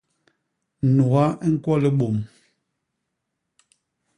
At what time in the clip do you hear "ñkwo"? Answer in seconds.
1.53-1.73